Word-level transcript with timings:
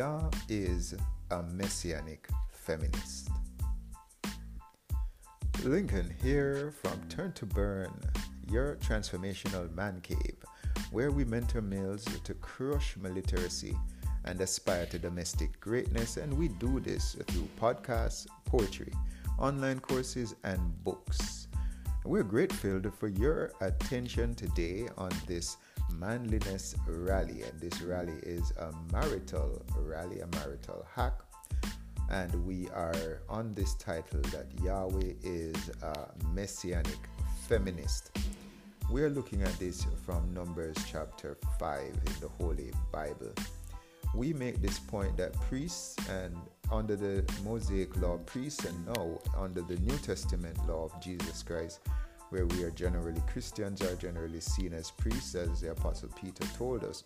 Yah 0.00 0.30
is 0.48 0.94
a 1.30 1.42
messianic 1.42 2.26
feminist. 2.50 3.28
Lincoln 5.62 6.10
here 6.22 6.72
from 6.80 6.98
Turn 7.10 7.32
to 7.32 7.44
Burn, 7.44 7.92
your 8.50 8.76
transformational 8.76 9.70
man 9.74 10.00
cave, 10.00 10.38
where 10.90 11.10
we 11.10 11.26
mentor 11.26 11.60
males 11.60 12.06
to 12.24 12.32
crush 12.32 12.96
milliteracy 12.96 13.78
and 14.24 14.40
aspire 14.40 14.86
to 14.86 14.98
domestic 14.98 15.60
greatness. 15.60 16.16
And 16.16 16.32
we 16.32 16.48
do 16.48 16.80
this 16.80 17.16
through 17.26 17.48
podcasts, 17.60 18.26
poetry, 18.46 18.94
online 19.38 19.80
courses, 19.80 20.34
and 20.44 20.82
books. 20.82 21.48
We're 22.06 22.22
grateful 22.22 22.80
for 22.98 23.08
your 23.08 23.52
attention 23.60 24.34
today 24.34 24.88
on 24.96 25.10
this 25.26 25.58
manliness 26.00 26.74
rally. 26.88 27.42
And 27.42 27.60
this 27.60 27.82
rally 27.82 28.18
is 28.22 28.52
a 28.52 28.72
marital 28.90 29.62
rally, 29.76 30.20
a 30.20 30.26
marital 30.38 30.86
hack. 30.92 31.20
And 32.10 32.34
we 32.44 32.68
are 32.70 33.20
on 33.28 33.54
this 33.54 33.74
title 33.74 34.22
that 34.32 34.46
Yahweh 34.64 35.12
is 35.22 35.70
a 35.82 36.08
messianic 36.34 36.98
feminist. 37.46 38.18
We 38.90 39.02
are 39.02 39.10
looking 39.10 39.42
at 39.42 39.56
this 39.60 39.86
from 40.04 40.34
Numbers 40.34 40.76
chapter 40.90 41.36
5 41.60 41.84
in 41.84 42.12
the 42.20 42.28
Holy 42.40 42.72
Bible. 42.90 43.32
We 44.12 44.32
make 44.32 44.60
this 44.60 44.80
point 44.80 45.16
that 45.18 45.32
priests 45.42 45.94
and 46.08 46.36
under 46.72 46.96
the 46.96 47.24
Mosaic 47.44 47.96
law, 47.98 48.18
priests 48.26 48.64
and 48.64 48.86
now 48.86 49.18
under 49.36 49.60
the 49.60 49.76
New 49.76 49.96
Testament 49.98 50.56
law 50.66 50.86
of 50.86 51.00
Jesus 51.00 51.44
Christ, 51.44 51.80
where 52.30 52.46
we 52.46 52.62
are 52.62 52.70
generally 52.70 53.20
Christians 53.26 53.82
are 53.82 53.94
generally 53.96 54.40
seen 54.40 54.72
as 54.72 54.90
priests, 54.90 55.34
as 55.34 55.60
the 55.60 55.72
Apostle 55.72 56.08
Peter 56.20 56.44
told 56.56 56.84
us 56.84 57.04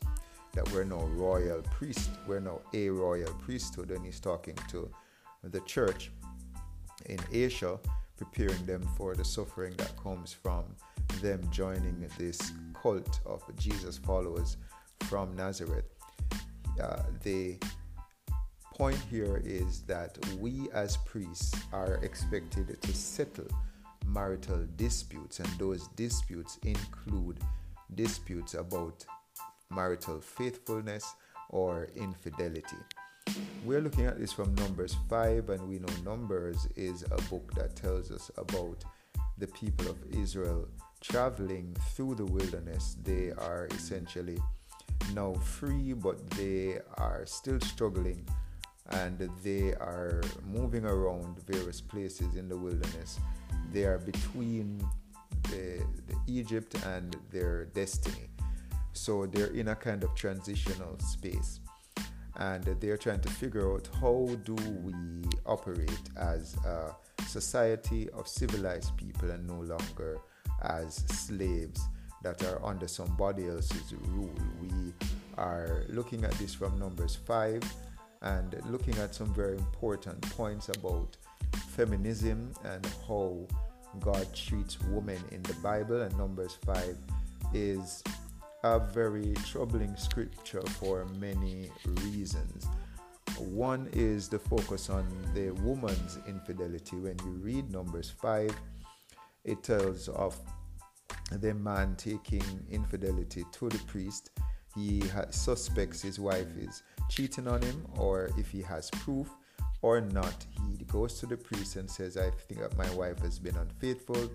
that 0.53 0.71
we're 0.73 0.85
no 0.85 1.01
royal 1.17 1.63
priest, 1.63 2.11
we're 2.27 2.41
no 2.41 2.61
a 2.73 2.89
royal 2.89 3.33
priesthood, 3.35 3.91
and 3.91 4.05
he's 4.05 4.21
talking 4.21 4.57
to 4.69 4.89
the 5.43 5.61
church 5.61 6.11
in 7.07 7.19
Asia, 7.33 7.79
preparing 8.17 8.65
them 8.67 8.83
for 8.97 9.15
the 9.15 9.25
suffering 9.25 9.75
that 9.79 9.97
comes 9.97 10.33
from 10.33 10.65
them 11.21 11.41
joining 11.51 12.09
this 12.19 12.53
cult 12.81 13.21
of 13.27 13.43
Jesus 13.59 13.99
followers 13.99 14.57
from 15.05 15.35
Nazareth. 15.35 15.87
Uh, 16.81 17.03
the 17.23 17.59
point 18.75 18.99
here 19.11 19.41
is 19.45 19.83
that 19.83 20.19
we 20.39 20.69
as 20.73 20.97
priests 20.99 21.55
are 21.73 21.95
expected 22.03 22.81
to 22.81 22.93
settle 22.93 23.47
marital 24.15 24.65
disputes, 24.77 25.41
and 25.41 25.49
those 25.59 25.89
disputes 25.89 26.59
include 26.63 27.39
disputes 27.95 28.55
about 28.55 29.05
marital 29.71 30.21
faithfulness 30.21 31.15
or 31.51 31.89
infidelity. 31.97 32.77
We're 33.65 33.81
looking 33.81 34.07
at 34.07 34.19
this 34.19 34.33
from 34.33 34.55
Numbers 34.55 34.97
5, 35.09 35.51
and 35.51 35.69
we 35.69 35.81
know 35.81 35.95
Numbers 36.05 36.69
is 36.77 37.03
a 37.11 37.21
book 37.23 37.53
that 37.55 37.75
tells 37.75 38.13
us 38.13 38.31
about 38.37 38.85
the 39.39 39.49
people 39.49 39.89
of 39.89 39.97
Israel 40.13 40.69
traveling 41.01 41.77
through 41.95 42.15
the 42.15 42.25
wilderness. 42.25 42.97
They 43.03 43.33
are 43.33 43.69
essentially 43.73 44.39
now 45.13 45.35
free, 45.35 45.93
but 45.93 46.31
they 46.31 46.79
are 46.97 47.27
still 47.27 47.61
struggling 47.61 48.25
and 48.91 49.19
they 49.43 49.73
are 49.75 50.21
moving 50.47 50.85
around 50.85 51.39
various 51.47 51.81
places 51.81 52.37
in 52.37 52.49
the 52.49 52.57
wilderness 52.57 53.19
they 53.75 53.85
are 53.85 53.99
between 53.99 54.79
the, 55.51 55.85
the 56.07 56.17
Egypt 56.29 56.75
and 56.87 57.17
their 57.31 57.67
destiny. 57.67 58.31
So 58.93 59.27
they're 59.27 59.49
in 59.49 59.69
a 59.69 59.75
kind 59.75 60.05
of 60.05 60.15
transitional 60.15 60.99
space 61.01 61.61
and 62.37 62.65
they're 62.81 62.97
trying 62.97 63.21
to 63.21 63.29
figure 63.29 63.75
out 63.75 63.89
how 64.01 64.29
do 64.45 64.55
we 64.83 64.95
operate 65.45 66.01
as 66.17 66.57
a 66.65 66.95
society 67.27 68.09
of 68.11 68.27
civilized 68.29 68.97
people 68.97 69.31
and 69.31 69.47
no 69.47 69.61
longer 69.61 70.19
as 70.63 70.95
slaves 71.09 71.81
that 72.23 72.43
are 72.45 72.65
under 72.65 72.89
somebody 72.89 73.49
else's 73.49 73.93
rule. 74.09 74.35
We 74.61 74.95
are 75.37 75.85
looking 75.89 76.25
at 76.25 76.33
this 76.33 76.55
from 76.55 76.79
Numbers 76.79 77.17
5 77.27 77.63
and 78.23 78.57
looking 78.67 78.97
at 78.99 79.15
some 79.15 79.35
very 79.35 79.59
important 79.59 80.21
points 80.31 80.71
about 80.71 81.17
feminism 81.75 82.53
and 82.65 82.87
how 83.07 83.47
God 84.01 84.27
treats 84.35 84.81
women 84.83 85.23
in 85.31 85.43
the 85.43 85.55
Bible, 85.55 86.03
and 86.03 86.17
Numbers 86.17 86.57
5 86.67 86.97
is 87.53 88.03
a 88.63 88.79
very 88.79 89.35
troubling 89.47 89.97
scripture 89.97 90.63
for 90.63 91.05
many 91.19 91.71
reasons. 92.03 92.67
One 93.39 93.89
is 93.93 94.29
the 94.29 94.39
focus 94.39 94.89
on 94.89 95.07
the 95.35 95.51
woman's 95.51 96.19
infidelity. 96.29 96.97
When 96.97 97.17
you 97.25 97.33
read 97.43 97.71
Numbers 97.71 98.11
5, 98.11 98.55
it 99.45 99.63
tells 99.63 100.09
of 100.09 100.39
the 101.33 101.55
man 101.55 101.97
taking 101.97 102.45
infidelity 102.71 103.45
to 103.53 103.69
the 103.69 103.79
priest. 103.87 104.31
He 104.75 105.03
suspects 105.31 106.03
his 106.03 106.19
wife 106.19 106.57
is 106.57 106.83
cheating 107.09 107.47
on 107.47 107.63
him, 107.63 107.87
or 107.97 108.31
if 108.39 108.51
he 108.51 108.63
has 108.63 108.91
proof, 108.91 109.29
or 109.83 110.01
not, 110.01 110.47
he 110.79 110.85
goes 110.85 111.19
to 111.21 111.27
the 111.27 111.37
priest 111.37 111.77
and 111.77 111.91
says, 111.91 112.17
I 112.17 112.31
think 112.31 112.61
that 112.61 112.77
my 112.77 112.91
wife 112.91 113.19
has 113.21 113.39
been 113.39 113.57
unfaithful. 113.57 114.31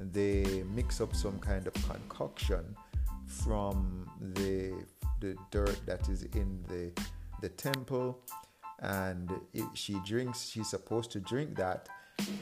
They 0.00 0.64
mix 0.74 1.00
up 1.00 1.14
some 1.14 1.38
kind 1.38 1.66
of 1.66 1.74
concoction 1.88 2.76
from 3.26 4.08
the, 4.34 4.74
the 5.20 5.36
dirt 5.50 5.78
that 5.86 6.08
is 6.08 6.24
in 6.34 6.62
the, 6.68 6.92
the 7.40 7.48
temple, 7.50 8.20
and 8.80 9.30
if 9.52 9.64
she 9.74 9.98
drinks, 10.04 10.48
she's 10.48 10.68
supposed 10.68 11.10
to 11.12 11.20
drink 11.20 11.56
that. 11.56 11.88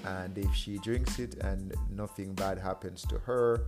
And 0.05 0.37
if 0.37 0.55
she 0.55 0.79
drinks 0.79 1.19
it 1.19 1.37
and 1.37 1.75
nothing 1.91 2.35
bad 2.35 2.59
happens 2.59 3.03
to 3.07 3.19
her, 3.19 3.65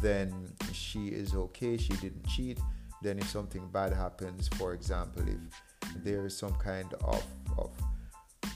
then 0.00 0.52
she 0.72 1.08
is 1.08 1.34
okay, 1.34 1.76
she 1.76 1.94
didn't 1.94 2.26
cheat. 2.26 2.58
Then, 3.02 3.18
if 3.18 3.28
something 3.28 3.68
bad 3.68 3.92
happens, 3.92 4.48
for 4.48 4.72
example, 4.72 5.22
if 5.28 6.02
there 6.02 6.24
is 6.24 6.36
some 6.36 6.54
kind 6.54 6.92
of, 7.04 7.22
of 7.58 7.70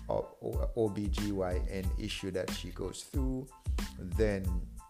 OBGYN 0.09 1.87
issue 1.99 2.31
that 2.31 2.50
she 2.50 2.71
goes 2.71 3.03
through, 3.03 3.47
then 4.16 4.44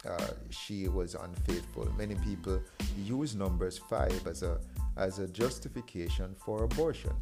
uh, 0.06 0.32
she 0.50 0.88
was 0.88 1.14
unfaithful. 1.14 1.88
Many 1.97 2.14
people 2.16 2.60
use 2.97 3.34
numbers 3.34 3.78
five 3.78 4.26
as 4.26 4.42
a 4.42 4.60
as 4.97 5.19
a 5.19 5.28
justification 5.28 6.34
for 6.36 6.64
abortion. 6.64 7.12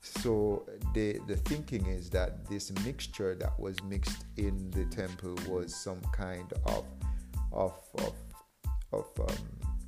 So 0.00 0.66
the 0.94 1.20
the 1.26 1.36
thinking 1.36 1.86
is 1.86 2.10
that 2.10 2.46
this 2.48 2.72
mixture 2.84 3.34
that 3.36 3.58
was 3.58 3.82
mixed 3.84 4.24
in 4.36 4.70
the 4.70 4.84
temple 4.86 5.36
was 5.48 5.74
some 5.74 6.00
kind 6.12 6.52
of 6.66 6.84
of 7.52 7.78
of, 7.98 8.14
of 8.92 9.06
um, 9.20 9.36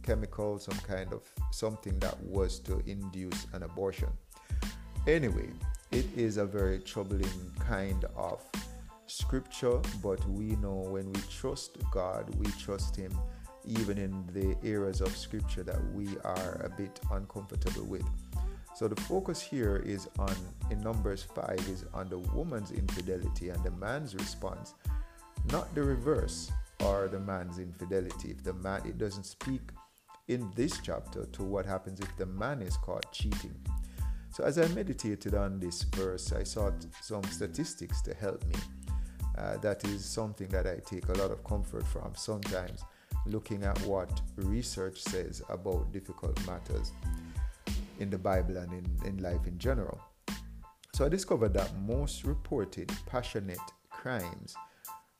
chemical, 0.03 0.59
some 0.59 0.79
kind 0.79 1.12
of 1.12 1.23
something 1.51 1.99
that 1.99 2.19
was 2.23 2.59
to 2.61 2.81
induce 2.87 3.47
an 3.53 3.62
abortion. 3.65 4.09
Anyway, 5.06 5.51
it 5.91 6.06
is 6.17 6.37
a 6.37 6.45
very 6.45 6.81
troubling 6.81 7.53
kind 7.59 8.05
of 8.17 8.43
scripture, 9.06 9.81
but 10.03 10.27
we 10.28 10.56
know 10.56 10.87
when 10.89 11.12
we 11.12 11.21
trust 11.31 11.78
God, 11.91 12.34
we 12.37 12.50
trust 12.53 12.97
Him 12.97 13.12
even 13.67 13.99
in 13.99 14.27
the 14.33 14.56
areas 14.69 15.00
of 15.00 15.17
scripture 15.17 15.62
that 15.62 15.83
we 15.93 16.09
are 16.25 16.61
a 16.65 16.69
bit 16.69 17.00
uncomfortable 17.11 17.84
with. 17.84 18.05
So 18.75 18.89
the 18.89 19.00
focus 19.03 19.41
here 19.41 19.77
is 19.87 20.09
on 20.19 20.34
in 20.71 20.81
Numbers 20.81 21.23
5 21.23 21.67
is 21.69 21.84
on 21.94 22.09
the 22.09 22.19
woman's 22.19 22.73
infidelity 22.73 23.50
and 23.50 23.62
the 23.62 23.71
man's 23.71 24.15
response, 24.15 24.75
not 25.53 25.73
the 25.75 25.83
reverse 25.83 26.50
or 26.84 27.09
the 27.09 27.21
man's 27.21 27.59
infidelity. 27.59 28.32
If 28.32 28.43
the 28.43 28.55
man 28.55 28.82
it 28.85 28.99
doesn't 28.99 29.25
speak 29.25 29.61
in 30.29 30.50
this 30.56 30.81
chapter 30.82 31.26
to 31.26 31.43
what 31.44 31.67
happens 31.67 32.00
if 32.00 32.17
the 32.17 32.26
man 32.26 32.62
is 32.62 32.76
caught 32.79 33.11
cheating. 33.12 33.55
So, 34.35 34.43
as 34.43 34.59
I 34.59 34.67
meditated 34.75 35.37
on 35.37 35.61
this 35.61 35.85
verse, 35.85 36.33
I 36.33 36.43
sought 36.43 36.75
some 37.01 37.23
statistics 37.23 38.03
to 38.03 38.13
help 38.15 38.45
me. 38.47 38.57
Uh, 39.39 39.59
that 39.59 39.85
is 39.85 40.05
something 40.05 40.49
that 40.49 40.67
I 40.67 40.81
take 40.85 41.09
a 41.09 41.13
lot 41.13 41.31
of 41.31 41.45
comfort 41.45 41.87
from 41.87 42.17
sometimes, 42.17 42.83
looking 43.27 43.63
at 43.63 43.79
what 43.83 44.11
research 44.35 45.01
says 45.01 45.41
about 45.49 45.93
difficult 45.93 46.37
matters 46.49 46.91
in 48.01 48.11
the 48.11 48.19
Bible 48.19 48.57
and 48.57 48.73
in, 48.73 49.09
in 49.09 49.23
life 49.23 49.47
in 49.47 49.57
general. 49.57 50.01
So, 50.95 51.07
I 51.07 51.09
discovered 51.09 51.55
that 51.55 51.71
most 51.79 52.25
reported 52.25 52.91
passionate 53.07 53.59
crimes 53.89 54.57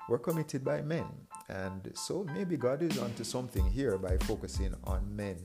were 0.09 0.19
committed 0.19 0.65
by 0.65 0.83
men. 0.83 1.07
And 1.49 1.89
so, 1.95 2.27
maybe 2.35 2.57
God 2.57 2.83
is 2.83 2.99
onto 2.99 3.23
something 3.23 3.65
here 3.71 3.97
by 3.97 4.17
focusing 4.27 4.75
on 4.83 5.05
men 5.15 5.37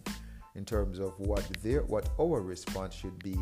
in 0.55 0.65
terms 0.65 0.97
of 0.97 1.13
what 1.19 1.47
their 1.61 1.83
what 1.83 2.09
our 2.19 2.41
response 2.41 2.95
should 2.95 3.17
be 3.23 3.37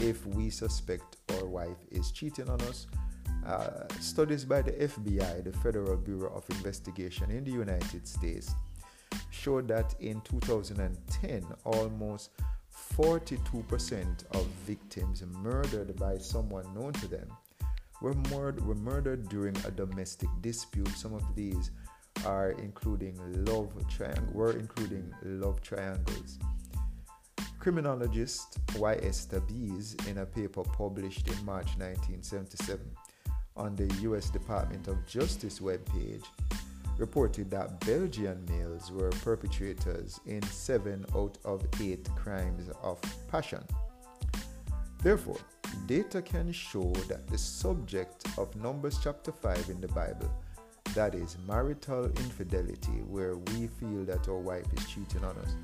if 0.00 0.26
we 0.26 0.50
suspect 0.50 1.16
our 1.34 1.46
wife 1.46 1.78
is 1.90 2.10
cheating 2.10 2.48
on 2.48 2.60
us. 2.62 2.86
Uh, 3.46 3.86
studies 4.00 4.44
by 4.44 4.62
the 4.62 4.72
FBI, 4.72 5.44
the 5.44 5.52
Federal 5.58 5.96
Bureau 5.96 6.32
of 6.34 6.44
Investigation 6.50 7.30
in 7.30 7.44
the 7.44 7.50
United 7.50 8.06
States, 8.06 8.54
showed 9.30 9.66
that 9.68 9.94
in 10.00 10.20
2010, 10.22 11.46
almost 11.64 12.30
42% 12.96 14.24
of 14.32 14.46
victims 14.66 15.22
murdered 15.38 15.96
by 15.96 16.18
someone 16.18 16.72
known 16.74 16.92
to 16.94 17.08
them 17.08 17.28
were, 18.00 18.14
murdered, 18.30 18.64
were 18.66 18.74
murdered 18.74 19.28
during 19.28 19.56
a 19.66 19.70
domestic 19.70 20.28
dispute. 20.40 20.88
Some 20.88 21.14
of 21.14 21.22
these 21.34 21.70
are 22.24 22.52
including 22.52 23.16
love 23.44 23.74
triang- 23.88 24.32
were 24.32 24.52
including 24.52 25.12
love 25.22 25.60
triangles. 25.62 26.38
Criminologist 27.60 28.58
Y.S. 28.76 29.26
Tabiz, 29.26 30.08
in 30.08 30.16
a 30.16 30.24
paper 30.24 30.62
published 30.62 31.28
in 31.28 31.44
March 31.44 31.76
1977 31.76 32.80
on 33.54 33.76
the 33.76 33.86
U.S. 34.00 34.30
Department 34.30 34.88
of 34.88 35.06
Justice 35.06 35.60
webpage, 35.60 36.24
reported 36.96 37.50
that 37.50 37.78
Belgian 37.80 38.42
males 38.48 38.90
were 38.90 39.10
perpetrators 39.10 40.18
in 40.24 40.42
seven 40.44 41.04
out 41.14 41.36
of 41.44 41.62
eight 41.82 42.08
crimes 42.16 42.70
of 42.82 42.98
passion. 43.30 43.62
Therefore, 45.02 45.38
data 45.86 46.22
can 46.22 46.52
show 46.52 46.90
that 47.08 47.26
the 47.26 47.36
subject 47.36 48.24
of 48.38 48.56
Numbers 48.56 48.98
chapter 49.02 49.32
5 49.32 49.68
in 49.68 49.82
the 49.82 49.88
Bible, 49.88 50.30
that 50.94 51.14
is, 51.14 51.36
marital 51.46 52.06
infidelity, 52.06 53.02
where 53.06 53.36
we 53.36 53.66
feel 53.66 54.04
that 54.06 54.28
our 54.28 54.38
wife 54.38 54.66
is 54.74 54.86
cheating 54.86 55.24
on 55.24 55.36
us, 55.36 55.54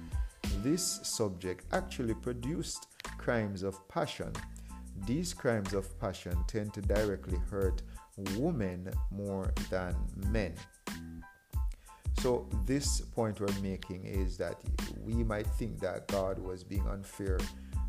this 0.67 0.99
subject 1.05 1.65
actually 1.73 2.15
produced 2.15 2.89
crimes 3.19 3.63
of 3.63 3.87
passion. 3.87 4.33
These 5.07 5.33
crimes 5.33 5.73
of 5.75 5.97
passion 6.01 6.37
tend 6.49 6.75
to 6.75 6.81
directly 6.81 7.39
hurt 7.49 7.83
women 8.37 8.91
more 9.13 9.53
than 9.71 9.95
men. 10.27 10.55
So, 12.19 12.49
this 12.65 13.01
point 13.01 13.39
we're 13.39 13.63
making 13.63 14.07
is 14.07 14.37
that 14.39 14.57
we 15.05 15.23
might 15.23 15.47
think 15.47 15.79
that 15.79 16.09
God 16.09 16.37
was 16.41 16.65
being 16.65 16.89
unfair 16.89 17.39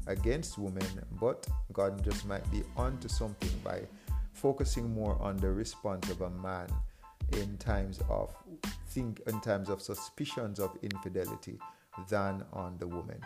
against 0.05 0.59
women, 0.59 0.85
but 1.19 1.47
God 1.73 2.03
just 2.03 2.27
might 2.27 2.47
be 2.51 2.61
onto 2.75 3.07
something 3.07 3.57
by 3.63 3.87
focusing 4.33 4.93
more 4.93 5.17
on 5.19 5.37
the 5.37 5.49
response 5.49 6.11
of 6.11 6.21
a 6.21 6.29
man 6.29 6.67
in 7.33 7.57
times 7.57 7.99
of 8.07 8.35
think 8.89 9.19
in 9.25 9.41
times 9.41 9.67
of 9.67 9.81
suspicions 9.81 10.59
of 10.59 10.77
infidelity 10.83 11.57
than 12.09 12.43
on 12.53 12.77
the 12.79 12.87
woman. 12.87 13.19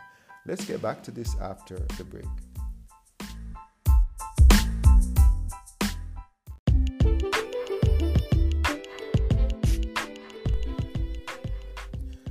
Let's 0.46 0.66
get 0.66 0.82
back 0.82 1.04
to 1.04 1.12
this 1.12 1.36
after 1.40 1.78
the 1.98 2.04
break. 2.04 2.26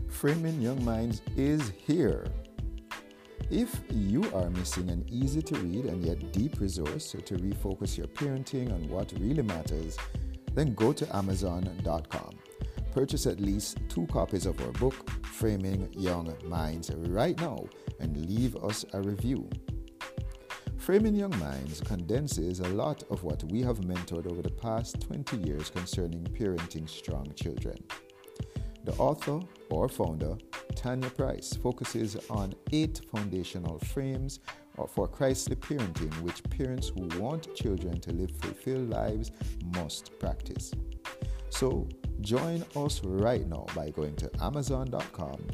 Framing 0.08 0.60
Young 0.60 0.84
Minds 0.84 1.22
is 1.37 1.72
here. 1.87 2.26
If 3.50 3.81
you 3.90 4.31
are 4.34 4.50
missing 4.50 4.90
an 4.90 5.04
easy 5.08 5.40
to 5.42 5.54
read 5.56 5.87
and 5.87 6.04
yet 6.04 6.32
deep 6.32 6.60
resource 6.60 7.12
to 7.12 7.34
refocus 7.37 7.96
your 7.96 8.06
parenting 8.08 8.72
on 8.72 8.88
what 8.88 9.12
really 9.19 9.42
matters, 9.42 9.96
then 10.54 10.75
go 10.75 10.92
to 10.92 11.16
Amazon.com. 11.16 12.39
Purchase 12.92 13.26
at 13.26 13.40
least 13.40 13.78
two 13.88 14.06
copies 14.06 14.46
of 14.46 14.60
our 14.62 14.72
book, 14.72 15.10
Framing 15.25 15.88
Young 15.92 16.34
Minds, 16.44 16.90
right 16.96 17.38
now 17.40 17.64
and 18.00 18.26
leave 18.26 18.56
us 18.56 18.84
a 18.92 19.00
review. 19.00 19.48
Framing 20.76 21.14
Young 21.14 21.38
Minds 21.38 21.81
condenses 21.81 22.60
a 22.60 22.69
lot 22.69 23.04
of 23.10 23.22
what 23.22 23.44
we 23.44 23.62
have 23.62 23.81
mentored 23.81 24.31
over 24.31 24.42
the 24.42 24.50
past 24.50 25.00
20 25.02 25.37
years 25.38 25.70
concerning 25.70 26.25
parenting 26.25 26.88
strong 26.88 27.32
children. 27.37 27.76
The 28.84 28.92
author 28.94 29.40
or 29.69 29.88
founder, 29.88 30.37
Tanya 30.75 31.10
Price, 31.10 31.52
focuses 31.52 32.16
on 32.31 32.54
eight 32.72 33.02
foundational 33.14 33.78
frames 33.78 34.40
for 34.88 35.06
Christly 35.06 35.56
parenting, 35.56 36.12
which 36.22 36.42
parents 36.44 36.88
who 36.88 37.06
want 37.20 37.54
children 37.54 38.00
to 38.00 38.12
live 38.12 38.31
fulfilled 38.40 38.88
lives 38.88 39.32
must 39.76 40.19
practice. 40.19 40.72
So, 41.50 41.87
join 42.22 42.64
us 42.76 43.02
right 43.02 43.46
now 43.46 43.67
by 43.75 43.90
going 43.90 44.14
to 44.17 44.31
Amazon.com, 44.43 45.46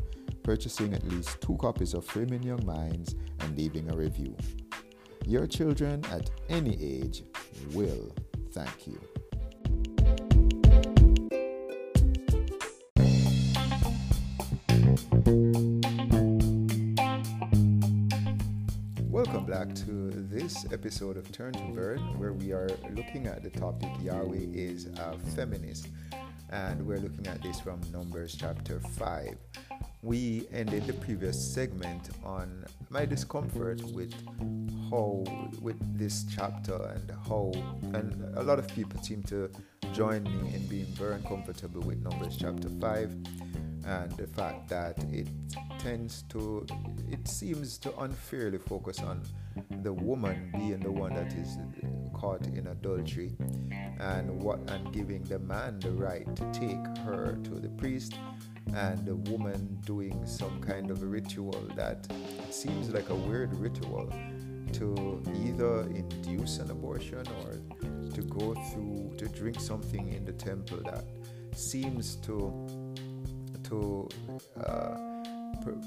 purchasing 0.43 0.95
at 0.95 1.07
least 1.09 1.41
two 1.41 1.57
copies 1.57 1.95
of 1.95 2.05
Framing 2.05 2.43
Young 2.43 2.65
Minds, 2.67 3.15
and 3.41 3.57
leaving 3.57 3.91
a 3.91 3.97
review. 3.97 4.37
Your 5.25 5.47
children 5.47 6.05
at 6.11 6.31
any 6.49 6.77
age 6.81 7.23
will 7.73 8.15
thank 8.53 8.87
you. 8.87 9.01
Welcome 19.09 19.47
back 19.47 19.75
to 19.87 20.11
this 20.11 20.67
episode 20.73 21.17
of 21.17 21.31
Turn 21.33 21.53
to 21.55 21.63
Burn, 21.75 21.99
where 22.19 22.33
we 22.33 22.53
are 22.53 22.69
looking 22.95 23.27
at 23.27 23.43
the 23.43 23.51
topic 23.51 23.89
Yahweh 24.01 24.47
is 24.53 24.87
a 24.87 25.19
feminist, 25.35 25.89
and 26.51 26.87
we're 26.87 26.99
looking 26.99 27.27
at 27.27 27.43
this 27.43 27.61
from 27.61 27.81
Numbers 27.93 28.37
chapter 28.39 28.81
5. 28.81 29.37
We 30.03 30.47
ended 30.53 30.87
the 30.87 30.93
previous 30.93 31.37
segment 31.55 32.11
on 32.25 32.65
my 32.91 33.05
discomfort 33.05 33.83
with 33.93 34.15
how, 34.91 35.25
with 35.61 35.77
this 35.99 36.25
chapter, 36.35 36.77
and 36.95 37.13
how, 37.29 37.53
and 37.95 38.37
a 38.37 38.43
lot 38.43 38.59
of 38.59 38.69
people 38.69 39.03
seem 39.03 39.23
to 39.25 39.51
join 39.93 40.23
me 40.25 40.55
in 40.55 40.67
being 40.67 40.87
very 40.87 41.15
uncomfortable 41.15 41.81
with 41.81 42.03
Numbers 42.03 42.37
chapter 42.37 42.69
5 42.69 43.17
and 43.87 44.11
the 44.13 44.27
fact 44.27 44.69
that 44.69 44.99
it 45.13 45.29
tends 45.79 46.23
to 46.23 46.67
it 47.11 47.27
seems 47.29 47.79
to 47.79 47.97
unfairly 48.01 48.59
focus 48.59 49.01
on 49.01 49.23
the 49.83 49.93
woman 49.93 50.51
being 50.53 50.81
the 50.81 50.91
one 50.91 51.15
that 51.15 51.33
is 51.35 51.59
caught 52.13 52.45
in 52.49 52.67
adultery 52.67 53.33
and 54.01 54.43
what 54.43 54.59
and 54.71 54.93
giving 54.93 55.23
the 55.25 55.39
man 55.39 55.79
the 55.81 55.91
right 55.91 56.35
to 56.35 56.45
take 56.53 56.85
her 57.05 57.39
to 57.45 57.51
the 57.61 57.69
priest 57.71 58.15
and 58.75 59.07
the 59.07 59.15
woman 59.31 59.79
doing 59.85 60.27
some 60.27 60.61
kind 60.61 60.91
of 60.91 61.03
a 61.03 61.07
ritual 61.07 61.53
that 61.77 62.07
seems 62.51 62.91
like 62.91 63.09
a 63.11 63.15
weird 63.15 63.55
ritual 63.57 64.13
to 64.73 65.23
either 65.45 65.83
induce 65.95 66.59
an 66.59 66.71
abortion 66.71 67.25
or 67.45 68.11
to 68.11 68.23
go 68.23 68.55
through 68.73 69.15
to 69.17 69.29
drink 69.29 69.61
something 69.61 70.13
in 70.13 70.25
the 70.25 70.33
temple 70.33 70.79
that 70.85 71.05
seems 71.55 72.17
to 72.17 72.86
to 73.69 74.09
uh, 74.65 74.97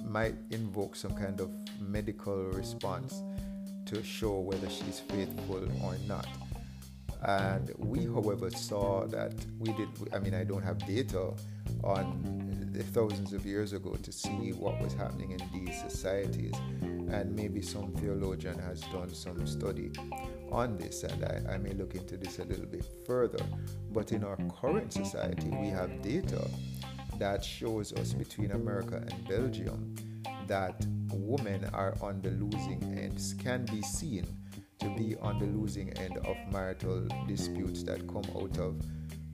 might 0.06 0.36
invoke 0.52 0.96
some 0.96 1.16
kind 1.16 1.40
of 1.40 1.50
medical 1.80 2.46
response 2.46 3.24
to 3.86 4.04
show 4.04 4.40
whether 4.40 4.70
she's 4.70 5.00
faithful 5.00 5.68
or 5.84 5.96
not. 6.08 6.28
And 7.22 7.72
we, 7.78 8.06
however, 8.06 8.50
saw 8.50 9.06
that 9.08 9.34
we 9.58 9.74
did. 9.74 9.90
I 10.14 10.20
mean, 10.20 10.34
I 10.34 10.44
don't 10.44 10.64
have 10.64 10.78
data 10.86 11.34
on 11.84 12.70
the 12.72 12.84
thousands 12.84 13.34
of 13.34 13.46
years 13.46 13.74
ago 13.74 13.96
to 14.02 14.12
see 14.12 14.54
what 14.54 14.80
was 14.80 14.94
happening 14.94 15.32
in 15.32 15.42
these 15.54 15.82
societies, 15.82 16.54
and 16.82 17.36
maybe 17.36 17.62
some 17.62 17.92
theologian 17.96 18.58
has 18.60 18.82
done 18.94 19.14
some 19.14 19.46
study 19.46 19.92
on 20.52 20.78
this, 20.78 21.04
and 21.04 21.26
I, 21.26 21.56
I 21.56 21.58
may 21.58 21.72
look 21.72 21.96
into 21.96 22.16
this 22.16 22.40
a 22.40 22.46
little 22.46 22.68
bit 22.68 22.86
further. 23.06 23.44
But 23.92 24.12
in 24.14 24.24
our 24.24 24.38
current 24.62 24.94
society, 24.94 25.50
we 25.50 25.68
have 25.68 26.02
data 26.02 26.48
that 27.20 27.44
shows 27.44 27.94
us 27.94 28.14
between 28.14 28.52
America 28.52 28.96
and 28.96 29.28
Belgium 29.28 29.96
that 30.48 30.86
women 31.12 31.64
are 31.74 31.96
on 32.02 32.22
the 32.22 32.32
losing 32.32 32.82
end, 32.98 33.22
can 33.40 33.66
be 33.66 33.82
seen 33.82 34.26
to 34.80 34.90
be 34.96 35.16
on 35.22 35.38
the 35.38 35.46
losing 35.46 35.92
end 35.98 36.18
of 36.18 36.36
marital 36.52 37.08
disputes 37.28 37.84
that 37.84 38.08
come 38.08 38.24
out 38.36 38.58
of 38.58 38.82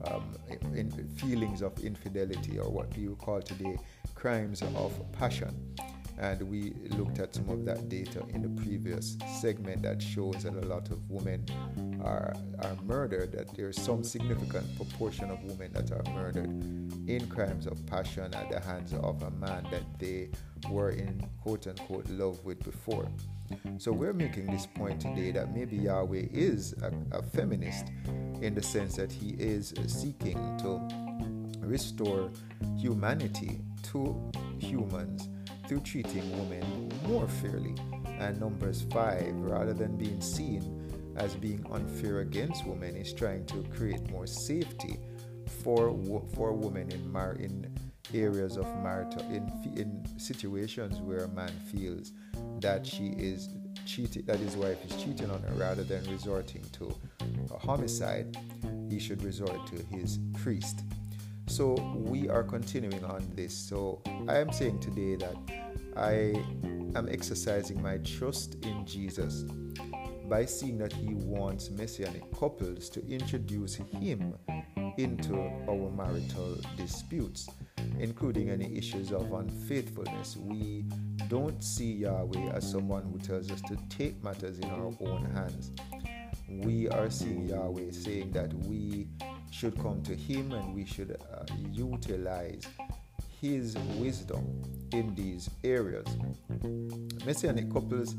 um, 0.04 0.36
in 0.74 0.90
feelings 1.16 1.62
of 1.62 1.78
infidelity 1.80 2.58
or 2.58 2.70
what 2.70 2.94
we 2.96 3.06
call 3.16 3.40
today 3.40 3.78
crimes 4.14 4.62
of 4.62 4.92
passion. 5.12 5.74
And 6.18 6.40
we 6.42 6.72
looked 6.96 7.18
at 7.18 7.34
some 7.34 7.48
of 7.50 7.64
that 7.66 7.88
data 7.88 8.22
in 8.30 8.42
the 8.42 8.62
previous 8.62 9.18
segment 9.40 9.82
that 9.82 10.00
shows 10.00 10.44
that 10.44 10.54
a 10.54 10.66
lot 10.66 10.90
of 10.90 11.10
women 11.10 11.44
are, 12.02 12.34
are 12.60 12.76
murdered, 12.84 13.32
that 13.32 13.54
there's 13.54 13.80
some 13.80 14.02
significant 14.02 14.64
proportion 14.76 15.30
of 15.30 15.42
women 15.44 15.72
that 15.74 15.92
are 15.92 16.02
murdered 16.14 16.46
in 17.06 17.26
crimes 17.28 17.66
of 17.66 17.84
passion 17.86 18.32
at 18.34 18.50
the 18.50 18.60
hands 18.60 18.94
of 18.94 19.22
a 19.22 19.30
man 19.32 19.66
that 19.70 19.82
they 19.98 20.30
were 20.70 20.90
in 20.90 21.22
quote 21.42 21.66
unquote 21.66 22.08
love 22.08 22.42
with 22.44 22.62
before. 22.64 23.08
So 23.78 23.92
we're 23.92 24.14
making 24.14 24.46
this 24.46 24.66
point 24.66 25.00
today 25.00 25.30
that 25.32 25.54
maybe 25.54 25.76
Yahweh 25.76 26.28
is 26.32 26.74
a, 26.82 26.92
a 27.16 27.22
feminist 27.22 27.86
in 28.40 28.54
the 28.54 28.62
sense 28.62 28.96
that 28.96 29.12
he 29.12 29.30
is 29.38 29.74
seeking 29.86 30.38
to 30.58 30.80
restore 31.60 32.30
humanity 32.76 33.60
to 33.82 34.30
humans 34.58 35.28
through 35.66 35.80
treating 35.80 36.30
women 36.38 36.92
more 37.06 37.28
fairly. 37.28 37.74
And 38.18 38.40
Numbers 38.40 38.82
5, 38.92 39.34
rather 39.36 39.74
than 39.74 39.96
being 39.96 40.20
seen 40.20 41.14
as 41.16 41.34
being 41.34 41.64
unfair 41.70 42.20
against 42.20 42.66
women, 42.66 42.96
is 42.96 43.12
trying 43.12 43.46
to 43.46 43.62
create 43.74 44.08
more 44.10 44.26
safety 44.26 44.98
for 45.62 45.96
for 46.34 46.52
women 46.52 46.90
in 46.90 47.10
mar 47.10 47.32
in 47.34 47.72
areas 48.14 48.56
of 48.56 48.66
marital 48.82 49.20
in 49.30 49.50
in 49.76 50.04
situations 50.18 51.00
where 51.00 51.24
a 51.24 51.28
man 51.28 51.50
feels 51.72 52.12
that 52.60 52.86
she 52.86 53.08
is 53.16 53.48
cheating 53.84 54.24
that 54.26 54.38
his 54.38 54.56
wife 54.56 54.78
is 54.84 55.02
cheating 55.02 55.30
on 55.30 55.42
her 55.42 55.54
rather 55.54 55.82
than 55.82 56.02
resorting 56.10 56.64
to 56.72 56.92
a 57.52 57.58
homicide 57.58 58.36
he 58.88 58.98
should 58.98 59.22
resort 59.22 59.66
to 59.66 59.76
his 59.96 60.18
priest 60.34 60.82
so 61.46 61.74
we 61.94 62.28
are 62.28 62.42
continuing 62.42 63.04
on 63.04 63.26
this 63.34 63.56
so 63.56 64.00
i 64.28 64.36
am 64.36 64.52
saying 64.52 64.78
today 64.80 65.16
that 65.16 65.36
i 65.96 66.34
am 66.98 67.08
exercising 67.10 67.80
my 67.80 67.98
trust 67.98 68.56
in 68.64 68.84
jesus 68.84 69.44
by 70.28 70.44
seeing 70.44 70.76
that 70.76 70.92
he 70.92 71.14
wants 71.14 71.70
messianic 71.70 72.22
couples 72.36 72.88
to 72.88 73.06
introduce 73.08 73.76
him 73.76 74.34
into 74.98 75.34
our 75.68 75.90
marital 75.90 76.56
disputes, 76.76 77.48
including 77.98 78.50
any 78.50 78.76
issues 78.76 79.12
of 79.12 79.32
unfaithfulness. 79.32 80.36
We 80.36 80.84
don't 81.28 81.62
see 81.62 81.92
Yahweh 81.92 82.50
as 82.52 82.70
someone 82.70 83.04
who 83.04 83.18
tells 83.18 83.50
us 83.50 83.60
to 83.62 83.76
take 83.88 84.22
matters 84.22 84.58
in 84.58 84.70
our 84.70 84.92
own 85.00 85.30
hands. 85.34 85.72
We 86.48 86.88
are 86.88 87.10
seeing 87.10 87.48
Yahweh 87.48 87.90
saying 87.90 88.32
that 88.32 88.52
we 88.54 89.08
should 89.50 89.76
come 89.80 90.02
to 90.02 90.14
Him 90.14 90.52
and 90.52 90.74
we 90.74 90.84
should 90.84 91.16
uh, 91.32 91.44
utilize 91.72 92.62
His 93.40 93.76
wisdom 93.96 94.62
in 94.92 95.14
these 95.14 95.50
areas. 95.64 96.06
Messianic 97.24 97.72
couples 97.72 98.14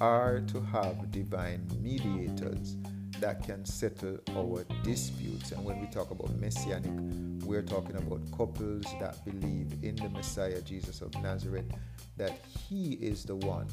are 0.00 0.40
to 0.40 0.60
have 0.60 1.10
divine 1.10 1.68
mediators 1.80 2.76
that 3.22 3.44
can 3.44 3.64
settle 3.64 4.18
our 4.36 4.64
disputes. 4.82 5.52
And 5.52 5.64
when 5.64 5.80
we 5.80 5.86
talk 5.86 6.10
about 6.10 6.36
messianic, 6.40 6.90
we're 7.44 7.62
talking 7.62 7.94
about 7.96 8.20
couples 8.36 8.84
that 8.98 9.24
believe 9.24 9.72
in 9.82 9.94
the 9.94 10.08
Messiah, 10.08 10.60
Jesus 10.60 11.00
of 11.02 11.14
Nazareth, 11.22 11.66
that 12.16 12.40
He 12.68 12.94
is 12.94 13.24
the 13.24 13.36
one 13.36 13.68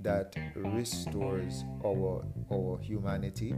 that 0.00 0.34
restores 0.56 1.64
our, 1.84 2.24
our 2.50 2.78
humanity 2.78 3.54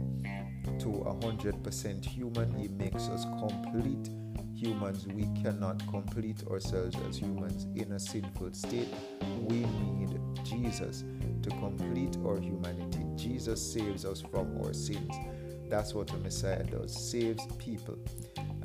to 0.79 0.89
a 1.07 1.25
hundred 1.25 1.63
percent 1.63 2.05
human. 2.05 2.53
He 2.59 2.67
makes 2.67 3.07
us 3.07 3.23
complete 3.39 4.09
humans. 4.53 5.07
We 5.07 5.29
cannot 5.41 5.79
complete 5.87 6.43
ourselves 6.51 6.97
as 7.07 7.17
humans 7.17 7.67
in 7.75 7.93
a 7.93 7.99
sinful 7.99 8.53
state. 8.53 8.89
We 9.47 9.59
need 9.59 10.19
Jesus 10.43 11.05
to 11.43 11.49
complete 11.51 12.17
our 12.25 12.37
humanity. 12.37 13.00
Jesus 13.21 13.61
saves 13.61 14.03
us 14.03 14.21
from 14.21 14.57
our 14.63 14.73
sins. 14.73 15.13
That's 15.69 15.93
what 15.93 16.07
the 16.07 16.17
Messiah 16.17 16.63
does. 16.63 16.91
Saves 17.11 17.45
people 17.57 17.97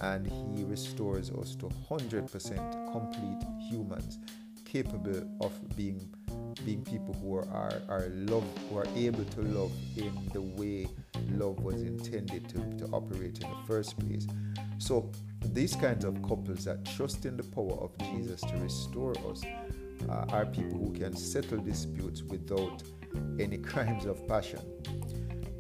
and 0.01 0.27
he 0.27 0.65
restores 0.65 1.31
us 1.31 1.55
to 1.57 1.67
100% 1.91 2.93
complete 2.93 3.49
humans 3.71 4.19
capable 4.65 5.23
of 5.41 5.53
being 5.77 6.09
being 6.65 6.83
people 6.83 7.15
who 7.21 7.37
are, 7.37 7.49
are, 7.49 7.83
are 7.89 8.09
love 8.15 8.45
who 8.69 8.79
are 8.79 8.87
able 8.97 9.25
to 9.25 9.43
love 9.43 9.73
in 9.97 10.13
the 10.33 10.41
way 10.41 10.89
love 11.33 11.61
was 11.61 11.83
intended 11.83 12.49
to, 12.49 12.59
to 12.79 12.91
operate 12.93 13.39
in 13.43 13.49
the 13.49 13.57
first 13.67 13.99
place. 13.99 14.27
So 14.79 15.11
these 15.53 15.77
kinds 15.77 16.05
of 16.05 16.21
couples 16.23 16.65
that 16.65 16.85
trust 16.97 17.27
in 17.27 17.37
the 17.37 17.43
power 17.43 17.79
of 17.81 17.97
Jesus 17.99 18.41
to 18.41 18.57
restore 18.57 19.15
us 19.31 19.45
uh, 20.09 20.25
are 20.31 20.47
people 20.47 20.79
who 20.79 20.93
can 20.93 21.15
settle 21.15 21.59
disputes 21.59 22.23
without 22.23 22.83
any 23.39 23.59
crimes 23.59 24.07
of 24.07 24.27
passion. 24.27 24.61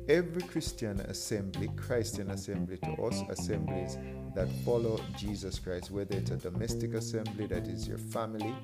Every 0.08 0.42
Christian 0.42 1.00
assembly, 1.00 1.68
Christian 1.76 2.30
assembly 2.30 2.78
to 2.78 3.02
us, 3.02 3.22
assemblies 3.28 3.98
that 4.36 4.48
follow 4.64 5.00
Jesus 5.18 5.58
Christ, 5.58 5.90
whether 5.90 6.16
it's 6.16 6.30
a 6.30 6.36
domestic 6.36 6.94
assembly 6.94 7.46
that 7.46 7.66
is 7.66 7.88
your 7.88 7.98
family, 7.98 8.54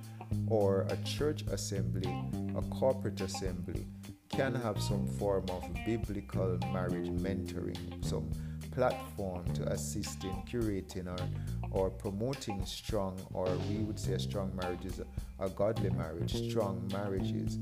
or 0.47 0.87
a 0.91 0.97
church 1.05 1.43
assembly, 1.51 2.15
a 2.57 2.63
corporate 2.63 3.21
assembly, 3.21 3.87
can 4.29 4.55
have 4.55 4.81
some 4.81 5.07
form 5.19 5.45
of 5.51 5.65
biblical 5.85 6.59
marriage 6.73 7.09
mentoring, 7.09 8.05
some 8.05 8.31
platform 8.71 9.45
to 9.55 9.63
assist 9.71 10.25
in 10.25 10.35
curating 10.49 11.07
or, 11.09 11.29
or 11.71 11.91
promoting 11.91 12.65
strong, 12.65 13.19
or 13.33 13.47
we 13.69 13.79
would 13.79 13.99
say 13.99 14.17
strong 14.19 14.55
marriages, 14.55 15.01
a 15.41 15.49
godly 15.51 15.91
marriage, 15.91 16.51
strong 16.51 16.89
marriages, 16.93 17.59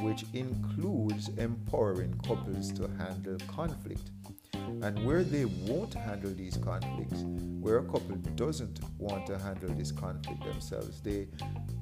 which 0.00 0.24
includes 0.32 1.28
empowering 1.36 2.18
couples 2.26 2.72
to 2.72 2.88
handle 2.98 3.36
conflict. 3.48 4.10
And 4.82 5.04
where 5.04 5.22
they 5.24 5.44
won't 5.44 5.94
handle 5.94 6.32
these 6.32 6.56
conflicts, 6.56 7.22
where 7.60 7.78
a 7.78 7.84
couple 7.84 8.16
doesn't 8.34 8.80
want 8.98 9.26
to 9.26 9.38
handle 9.38 9.70
this 9.70 9.92
conflict 9.92 10.44
themselves, 10.44 11.00
they 11.00 11.28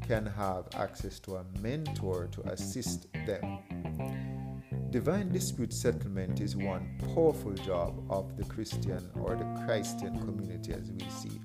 can 0.07 0.27
have 0.27 0.65
access 0.77 1.19
to 1.21 1.37
a 1.37 1.45
mentor 1.61 2.29
to 2.33 2.41
assist 2.51 3.07
them. 3.27 3.59
Divine 4.91 5.31
dispute 5.31 5.73
settlement 5.73 6.41
is 6.41 6.55
one 6.55 6.99
powerful 7.15 7.53
job 7.53 8.05
of 8.11 8.37
the 8.37 8.45
Christian 8.45 9.09
or 9.15 9.37
the 9.37 9.65
Christian 9.65 10.19
community, 10.21 10.73
as 10.73 10.91
we 10.91 11.09
see 11.09 11.41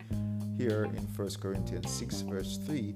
here 0.58 0.84
in 0.86 1.04
1 1.16 1.30
Corinthians 1.40 1.90
6, 1.92 2.22
verse 2.22 2.58
3. 2.66 2.96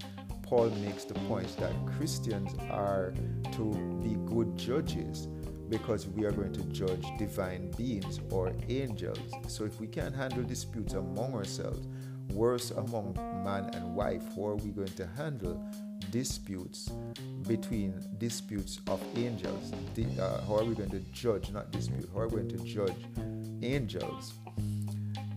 Paul 0.52 0.70
makes 0.82 1.06
the 1.06 1.14
point 1.14 1.48
that 1.60 1.72
Christians 1.96 2.54
are 2.70 3.14
to 3.54 3.74
be 4.04 4.18
good 4.30 4.58
judges 4.58 5.30
because 5.70 6.10
we 6.10 6.26
are 6.26 6.34
going 6.34 6.52
to 6.52 6.64
judge 6.64 7.06
divine 7.18 7.72
beings 7.78 8.20
or 8.30 8.52
angels. 8.68 9.18
So 9.48 9.64
if 9.64 9.80
we 9.80 9.88
can't 9.88 10.14
handle 10.14 10.44
disputes 10.44 10.94
among 10.94 11.36
ourselves, 11.36 11.88
worse 12.34 12.72
among 12.72 13.14
man 13.46 13.70
and 13.74 13.96
wife, 13.96 14.24
how 14.36 14.48
are 14.48 14.56
we 14.58 14.72
going 14.72 14.90
to 14.90 15.08
handle 15.16 15.64
disputes 16.10 16.92
between 17.48 17.94
disputes 18.18 18.82
of 18.88 19.02
angels. 19.16 19.72
Uh, 20.20 20.42
how 20.42 20.58
are 20.58 20.66
we 20.66 20.76
going 20.76 20.90
to 20.90 21.00
judge, 21.14 21.50
not 21.52 21.72
dispute? 21.72 22.10
How 22.14 22.24
are 22.24 22.28
we 22.28 22.42
going 22.42 22.58
to 22.58 22.66
judge 22.66 23.06
angels? 23.64 24.34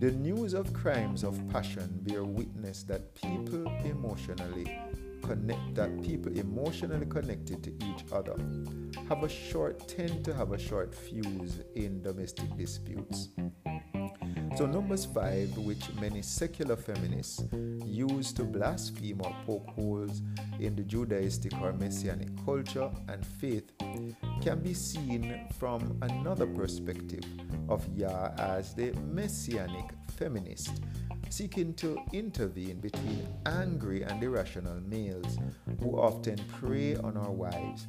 The 0.01 0.11
news 0.11 0.53
of 0.53 0.73
crimes 0.73 1.23
of 1.23 1.39
passion 1.53 2.01
bear 2.01 2.25
witness 2.25 2.83
that 2.83 3.15
people 3.15 3.65
emotionally 3.85 4.77
connect 5.27 5.75
that 5.75 6.01
people 6.01 6.31
emotionally 6.37 7.05
connected 7.05 7.63
to 7.63 7.71
each 7.85 8.03
other 8.11 8.35
have 9.09 9.23
a 9.23 9.29
short 9.29 9.87
tend 9.87 10.23
to 10.25 10.33
have 10.33 10.51
a 10.51 10.57
short 10.57 10.93
fuse 10.93 11.59
in 11.75 12.01
domestic 12.01 12.55
disputes. 12.57 13.29
So, 14.55 14.65
Numbers 14.65 15.05
5, 15.05 15.57
which 15.57 15.93
many 15.99 16.21
secular 16.21 16.77
feminists 16.77 17.43
use 17.85 18.31
to 18.33 18.43
blaspheme 18.43 19.21
or 19.21 19.35
poke 19.45 19.69
holes 19.71 20.21
in 20.59 20.75
the 20.75 20.83
Judaistic 20.83 21.59
or 21.61 21.73
Messianic 21.73 22.29
culture 22.45 22.89
and 23.09 23.25
faith, 23.25 23.69
can 24.41 24.61
be 24.61 24.73
seen 24.73 25.47
from 25.59 25.97
another 26.01 26.47
perspective 26.47 27.25
of 27.67 27.85
Yah 27.97 28.31
as 28.37 28.73
the 28.73 28.93
Messianic 29.11 29.91
feminist, 30.17 30.81
seeking 31.29 31.73
to 31.75 31.97
intervene 32.13 32.79
between 32.79 33.27
angry 33.45 34.03
and 34.03 34.21
irrational 34.23 34.79
males 34.81 35.37
who 35.81 35.97
often 35.97 36.37
prey 36.59 36.95
on 36.95 37.17
our 37.17 37.31
wives 37.31 37.87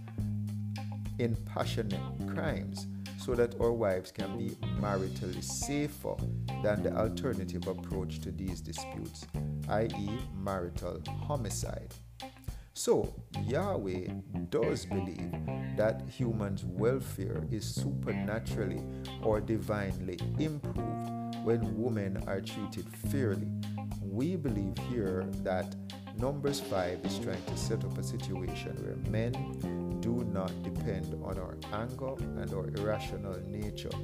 in 1.18 1.36
passionate 1.46 2.00
crimes 2.28 2.86
so 3.18 3.34
that 3.34 3.58
our 3.60 3.72
wives 3.72 4.12
can 4.12 4.36
be 4.38 4.50
maritally 4.80 5.42
safer 5.42 6.14
than 6.62 6.82
the 6.82 6.94
alternative 6.96 7.66
approach 7.66 8.20
to 8.20 8.30
these 8.30 8.60
disputes, 8.60 9.26
i.e., 9.68 10.10
marital 10.34 11.02
homicide. 11.26 11.92
So, 12.74 13.14
Yahweh 13.46 14.08
does 14.50 14.84
believe 14.84 15.32
that 15.76 16.02
humans' 16.08 16.64
welfare 16.64 17.42
is 17.50 17.64
supernaturally 17.64 18.82
or 19.22 19.40
divinely 19.40 20.18
improved 20.38 21.15
when 21.46 21.80
women 21.80 22.20
are 22.26 22.40
treated 22.40 22.84
fairly. 23.08 23.46
We 24.02 24.34
believe 24.34 24.76
here 24.90 25.24
that 25.44 25.76
Numbers 26.18 26.58
5 26.58 27.04
is 27.04 27.20
trying 27.20 27.44
to 27.44 27.56
set 27.56 27.84
up 27.84 27.96
a 27.96 28.02
situation 28.02 28.74
where 28.82 28.96
men 29.12 29.32
do 30.00 30.24
not 30.32 30.50
depend 30.64 31.14
on 31.22 31.38
our 31.38 31.56
anger 31.72 32.14
and 32.40 32.52
our 32.52 32.66
irrational 32.76 33.38
nature 33.46 33.96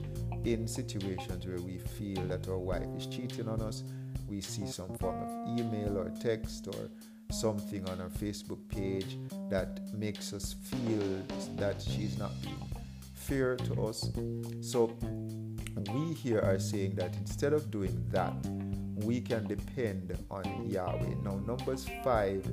in 0.44 0.68
situations 0.68 1.44
where 1.44 1.58
we 1.58 1.78
feel 1.78 2.22
that 2.28 2.46
our 2.46 2.58
wife 2.58 2.86
is 2.96 3.06
cheating 3.08 3.48
on 3.48 3.60
us. 3.60 3.82
We 4.28 4.40
see 4.40 4.68
some 4.68 4.96
form 4.98 5.20
of 5.20 5.58
email 5.58 5.98
or 5.98 6.10
text 6.20 6.68
or 6.68 6.90
something 7.32 7.88
on 7.88 8.00
our 8.00 8.10
Facebook 8.10 8.68
page 8.68 9.18
that 9.50 9.80
makes 9.92 10.32
us 10.32 10.54
feel 10.62 11.24
that 11.56 11.82
she's 11.82 12.16
not 12.18 12.40
being 12.40 12.62
fair 13.14 13.56
to 13.56 13.82
us. 13.82 14.12
So, 14.60 14.96
we 15.90 16.12
here 16.14 16.40
are 16.40 16.58
saying 16.58 16.94
that 16.96 17.16
instead 17.16 17.52
of 17.52 17.70
doing 17.70 18.04
that, 18.10 18.34
we 19.04 19.20
can 19.20 19.46
depend 19.46 20.16
on 20.30 20.68
Yahweh. 20.68 21.14
Now, 21.22 21.36
Numbers 21.46 21.88
5 22.04 22.46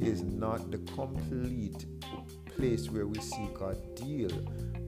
is 0.00 0.22
not 0.22 0.70
the 0.70 0.78
complete 0.94 1.86
place 2.56 2.90
where 2.90 3.06
we 3.06 3.20
see 3.20 3.48
God 3.54 3.76
deal 3.94 4.30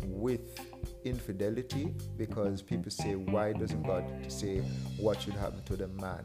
with 0.03 0.59
infidelity 1.05 1.95
because 2.17 2.63
people 2.63 2.91
say, 2.91 3.15
why 3.15 3.53
doesn't 3.53 3.83
God 3.83 4.05
say 4.29 4.59
what 4.99 5.21
should 5.21 5.35
happen 5.35 5.63
to 5.65 5.77
the 5.77 5.89
man 5.89 6.25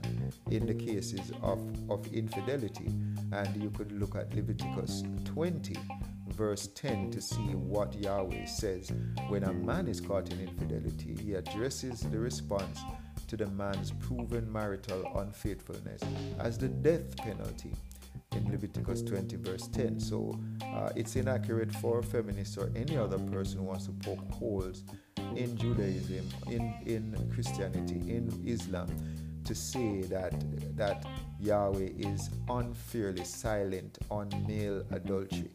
in 0.49 0.65
the 0.65 0.73
cases 0.73 1.31
of, 1.41 1.59
of 1.89 2.05
infidelity? 2.13 2.87
And 3.31 3.61
you 3.61 3.69
could 3.71 3.91
look 3.91 4.15
at 4.15 4.33
Leviticus 4.33 5.03
20, 5.25 5.75
verse 6.39 6.67
10, 6.67 7.11
to 7.11 7.19
see 7.19 7.53
what 7.53 7.93
Yahweh 7.93 8.45
says. 8.45 8.93
When 9.27 9.43
a 9.43 9.51
man 9.51 9.89
is 9.89 9.99
caught 9.99 10.31
in 10.31 10.39
infidelity, 10.39 11.13
he 11.21 11.33
addresses 11.33 11.99
the 11.99 12.17
response 12.17 12.79
to 13.27 13.35
the 13.35 13.47
man's 13.47 13.91
proven 13.99 14.49
marital 14.49 15.03
unfaithfulness 15.17 16.01
as 16.39 16.57
the 16.57 16.69
death 16.69 17.17
penalty 17.17 17.73
in 18.31 18.49
Leviticus 18.49 19.01
20, 19.01 19.35
verse 19.35 19.67
10. 19.67 19.99
So 19.99 20.39
uh, 20.63 20.91
it's 20.95 21.17
inaccurate 21.17 21.73
for 21.75 22.01
feminists 22.01 22.57
or 22.57 22.71
any 22.73 22.95
other 22.95 23.19
person 23.19 23.59
who 23.59 23.65
wants 23.65 23.87
to 23.87 23.91
poke 23.91 24.31
holes 24.31 24.85
in 25.35 25.57
Judaism, 25.57 26.25
in, 26.47 26.73
in 26.85 27.31
Christianity, 27.33 28.15
in 28.15 28.31
Islam, 28.47 28.87
to 29.43 29.53
say 29.53 30.03
that 30.03 30.33
that 30.77 31.05
Yahweh 31.41 31.89
is 31.97 32.29
unfairly 32.49 33.25
silent 33.25 33.97
on 34.09 34.29
male 34.47 34.85
adultery. 34.91 35.51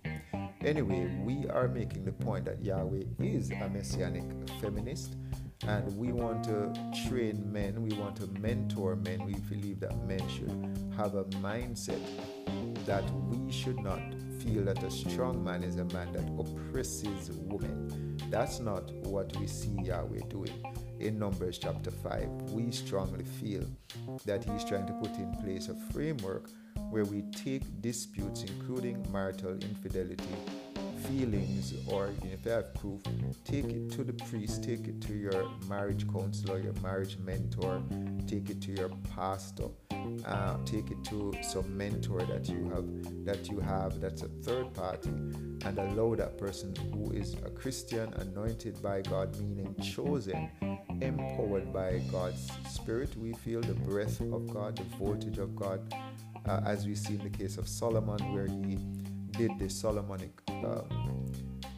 Anyway, 0.65 1.07
we 1.23 1.47
are 1.51 1.69
making 1.69 2.07
the 2.07 2.13
point 2.13 2.47
that 2.47 2.63
Yahweh 2.65 3.03
is 3.19 3.51
a 3.51 3.69
messianic 3.69 4.25
feminist 4.63 5.15
and 5.67 5.95
we 5.99 6.11
want 6.11 6.43
to 6.45 6.73
train 7.07 7.53
men, 7.53 7.83
we 7.83 7.95
want 7.97 8.17
to 8.17 8.27
mentor 8.41 8.97
men. 8.97 9.27
We 9.27 9.35
believe 9.35 9.81
that 9.81 9.95
men 10.07 10.27
should 10.27 10.79
have 10.97 11.17
a 11.17 11.25
mindset 11.43 12.01
that 12.87 13.05
we 13.29 13.53
should 13.53 13.79
not 13.81 14.01
feel 14.41 14.65
that 14.65 14.83
a 14.83 14.91
strong 14.91 15.45
man 15.45 15.63
is 15.63 15.77
a 15.77 15.85
man 15.87 16.13
that 16.13 16.27
oppresses 16.39 17.31
women. 17.31 18.17
That's 18.31 18.59
not 18.59 18.91
what 19.05 19.37
we 19.37 19.47
see 19.47 19.77
Yahweh 19.83 20.21
doing. 20.29 20.63
In 20.99 21.19
Numbers 21.19 21.59
chapter 21.59 21.91
5, 21.91 22.29
we 22.53 22.71
strongly 22.71 23.25
feel 23.25 23.65
that 24.25 24.45
He's 24.45 24.65
trying 24.65 24.87
to 24.87 24.95
put 24.95 25.15
in 25.17 25.35
place 25.43 25.69
a 25.69 25.75
framework 25.93 26.49
where 26.95 27.05
we 27.07 27.23
take 27.33 27.65
disputes, 27.83 28.45
including 28.45 29.05
marital 29.11 29.51
infidelity, 29.51 30.37
feelings 31.09 31.75
or 31.89 32.11
if 32.33 32.45
you 32.45 32.53
have 32.53 32.73
proof, 32.75 33.03
take 33.45 33.65
it 33.65 33.91
to 33.91 34.05
the 34.05 34.13
priest, 34.13 34.63
take 34.63 34.87
it 34.87 35.01
to 35.01 35.13
your 35.13 35.51
marriage 35.69 36.07
counselor, 36.07 36.61
your 36.61 36.73
marriage 36.75 37.19
mentor, 37.19 37.83
take 38.29 38.49
it 38.49 38.63
to 38.63 38.71
your 38.71 38.91
pastor, 39.13 39.69
uh, 40.25 40.57
take 40.65 40.93
it 40.93 41.03
to 41.03 41.35
some 41.43 41.77
mentor 41.77 42.21
that 42.27 42.49
you 42.49 42.71
have 42.71 43.25
that 43.25 43.51
you 43.51 43.59
have 43.59 44.01
that's 44.01 44.23
a 44.23 44.29
third 44.45 44.73
party, 44.73 45.11
and 45.11 45.79
allow 45.79 46.15
that 46.15 46.39
person 46.39 46.73
who 46.93 47.11
is 47.11 47.35
a 47.45 47.51
Christian, 47.51 48.13
anointed 48.15 48.81
by 48.81 49.03
God, 49.03 49.37
meaning 49.41 49.75
chosen, 49.83 50.49
empowered 51.01 51.73
by 51.73 52.01
God's 52.13 52.49
Spirit. 52.71 53.17
We 53.17 53.33
feel 53.33 53.61
the 53.61 53.75
breath 53.75 54.21
of 54.21 54.49
God, 54.53 54.77
the 54.77 54.85
voltage 54.97 55.39
of 55.39 55.57
God, 55.57 55.81
uh, 56.47 56.61
as 56.65 56.87
we 56.87 56.95
see 56.95 57.15
in 57.15 57.23
the 57.23 57.31
case 57.31 57.59
of 57.59 57.69
Solomon, 57.69 58.33
where 58.33 58.47
he 58.47 58.79
did 59.33 59.59
the 59.59 59.69
Solomonic 59.69 60.31
um, 60.49 61.33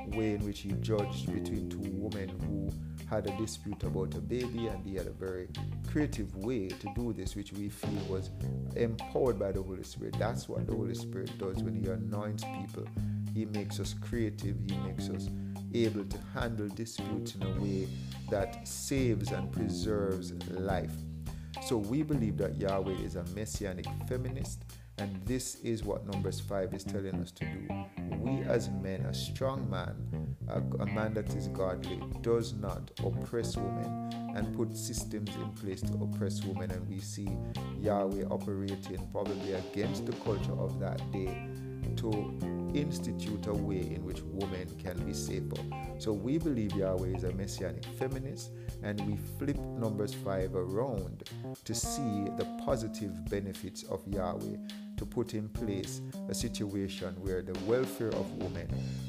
way 0.09 0.35
in 0.35 0.45
which 0.45 0.61
he 0.61 0.73
judged 0.81 1.33
between 1.33 1.69
two 1.69 1.81
women 1.93 2.29
who 2.47 2.71
had 3.09 3.27
a 3.27 3.37
dispute 3.37 3.83
about 3.85 4.15
a 4.15 4.21
baby, 4.21 4.67
and 4.67 4.85
he 4.85 4.97
had 4.97 5.07
a 5.07 5.13
very 5.13 5.49
creative 5.91 6.35
way 6.37 6.69
to 6.69 6.89
do 6.95 7.13
this, 7.13 7.37
which 7.37 7.53
we 7.53 7.69
feel 7.69 8.05
was 8.09 8.31
empowered 8.75 9.39
by 9.39 9.53
the 9.53 9.63
Holy 9.63 9.85
Spirit. 9.85 10.17
That's 10.19 10.49
what 10.49 10.67
the 10.67 10.75
Holy 10.75 10.95
Spirit 10.95 11.37
does 11.39 11.63
when 11.63 11.75
He 11.75 11.89
anoints 11.89 12.45
people. 12.61 12.87
He 13.33 13.45
makes 13.45 13.79
us 13.81 13.95
creative, 13.95 14.57
He 14.69 14.77
makes 14.79 15.09
us 15.09 15.29
able 15.75 16.05
to 16.05 16.19
handle 16.35 16.69
disputes 16.69 17.35
in 17.35 17.43
a 17.45 17.61
way 17.61 17.89
that 18.31 18.67
saves 18.67 19.31
and 19.31 19.53
preserves 19.53 20.33
life. 20.51 20.93
So 21.67 21.79
we 21.79 22.05
believe 22.05 22.37
that 22.37 22.57
Yahweh 22.57 22.95
is 23.03 23.17
a 23.17 23.25
messianic 23.35 23.87
feminist 24.09 24.63
and 24.99 25.21
this 25.27 25.57
is 25.57 25.83
what 25.83 26.07
Numbers 26.07 26.39
5 26.39 26.73
is 26.73 26.85
telling 26.85 27.17
us 27.17 27.33
to 27.33 27.45
do. 27.45 27.85
We 28.21 28.43
as 28.45 28.71
men, 28.71 29.01
a 29.01 29.13
strong 29.13 29.69
man, 29.69 30.37
a, 30.47 30.61
a, 30.81 30.87
man 30.87 31.13
that 31.15 31.35
is 31.35 31.49
godly, 31.49 32.01
does 32.23 32.53
not 32.53 32.93
oppress 33.05 33.57
women 33.57 34.33
and 34.37 34.57
put 34.57 34.77
systems 34.77 35.35
in 35.35 35.51
place 35.55 35.81
to 35.81 35.93
oppress 35.95 36.45
women. 36.45 36.71
And 36.71 36.89
we 36.89 37.01
see 37.01 37.37
Yahweh 37.81 38.27
operating 38.31 39.05
probably 39.11 39.55
against 39.55 40.07
the 40.07 40.13
culture 40.13 40.57
of 40.61 40.79
that 40.79 41.11
day 41.11 41.37
to 41.97 42.57
institute 42.75 43.47
a 43.47 43.53
way 43.53 43.81
in 43.81 44.05
which 44.05 44.21
women 44.23 44.69
can 44.79 44.99
be 45.05 45.13
safer. 45.13 45.63
So 45.99 46.13
we 46.13 46.39
believe 46.39 46.75
Yahweh 46.75 47.17
is 47.17 47.25
a 47.25 47.33
messianic 47.33 47.85
feminist, 47.99 48.51
and 48.83 49.01
we 49.07 49.17
flip 49.39 49.59
Numbers 49.59 50.15
5 50.15 50.55
around 50.55 51.25
to 51.65 51.75
see 51.75 52.25
the 52.37 52.47
positive 52.65 53.29
benefits 53.31 53.85
of 53.85 54.07
Yahweh 54.07 54.57
to 54.97 55.05
put 55.05 55.35
in 55.35 55.49
place 55.51 56.01
a 56.29 56.35
situation 56.35 57.15
where 57.21 57.43
the 57.43 57.59
welfare 57.67 58.09
of 58.09 58.31
women 58.37 58.69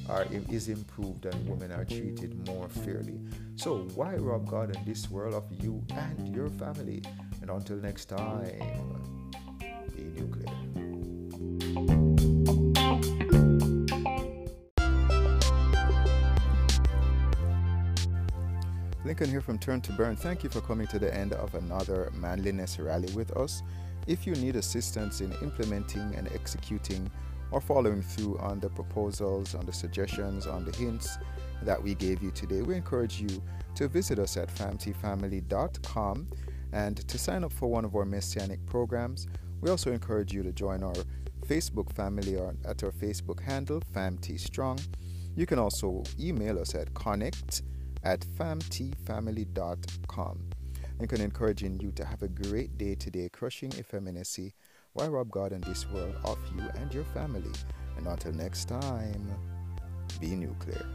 are, 0.09 0.25
is 0.49 0.67
improved 0.67 1.25
and 1.25 1.49
women 1.49 1.71
are 1.71 1.85
treated 1.85 2.47
more 2.47 2.67
fairly. 2.67 3.19
So, 3.55 3.87
why 3.95 4.15
rob 4.15 4.49
God 4.49 4.75
in 4.75 4.83
this 4.85 5.09
world 5.09 5.33
of 5.33 5.45
you 5.63 5.83
and 5.91 6.35
your 6.35 6.49
family? 6.49 7.03
And 7.41 7.49
until 7.49 7.77
next 7.77 8.05
time, 8.05 9.31
be 9.95 10.03
nuclear. 10.03 10.56
Lincoln 19.17 19.31
here 19.31 19.41
from 19.41 19.57
Turn 19.57 19.81
to 19.81 19.91
Burn. 19.93 20.15
Thank 20.15 20.43
you 20.43 20.49
for 20.51 20.61
coming 20.61 20.85
to 20.85 20.99
the 20.99 21.11
end 21.11 21.33
of 21.33 21.55
another 21.55 22.11
manliness 22.13 22.77
rally 22.77 23.11
with 23.15 23.35
us. 23.35 23.63
If 24.05 24.27
you 24.27 24.35
need 24.35 24.55
assistance 24.55 25.21
in 25.21 25.31
implementing 25.41 26.13
and 26.13 26.31
executing 26.35 27.09
or 27.49 27.59
following 27.59 28.03
through 28.03 28.37
on 28.37 28.59
the 28.59 28.69
proposals, 28.69 29.55
on 29.55 29.65
the 29.65 29.73
suggestions, 29.73 30.45
on 30.45 30.65
the 30.65 30.77
hints 30.77 31.17
that 31.63 31.81
we 31.81 31.95
gave 31.95 32.21
you 32.21 32.29
today, 32.29 32.61
we 32.61 32.75
encourage 32.75 33.19
you 33.19 33.41
to 33.73 33.87
visit 33.87 34.19
us 34.19 34.37
at 34.37 34.53
famtfamily.com 34.53 36.27
and 36.73 36.97
to 37.07 37.17
sign 37.17 37.43
up 37.43 37.53
for 37.53 37.71
one 37.71 37.85
of 37.85 37.95
our 37.95 38.05
messianic 38.05 38.63
programs. 38.67 39.25
We 39.61 39.71
also 39.71 39.91
encourage 39.91 40.31
you 40.31 40.43
to 40.43 40.51
join 40.51 40.83
our 40.83 40.93
Facebook 41.47 41.91
family 41.91 42.35
or 42.35 42.53
at 42.65 42.83
our 42.83 42.91
Facebook 42.91 43.41
handle, 43.41 43.81
FamTStrong. 43.95 44.79
You 45.35 45.47
can 45.47 45.57
also 45.57 46.03
email 46.19 46.59
us 46.59 46.75
at 46.75 46.93
connect 46.93 47.63
at 48.03 48.21
famtfamily.com 48.21 50.39
and 50.99 51.09
can 51.09 51.21
encouraging 51.21 51.79
you 51.79 51.91
to 51.91 52.03
have 52.05 52.23
a 52.23 52.27
great 52.27 52.77
day 52.77 52.95
today, 52.95 53.29
crushing 53.31 53.71
effeminacy 53.73 54.53
while 54.93 55.09
rob 55.09 55.29
God 55.29 55.53
in 55.53 55.61
this 55.61 55.87
world 55.89 56.15
of 56.25 56.39
you 56.55 56.63
and 56.75 56.91
your 56.93 57.05
family. 57.05 57.51
And 57.97 58.07
until 58.07 58.33
next 58.33 58.65
time, 58.65 59.31
be 60.19 60.35
nuclear. 60.35 60.85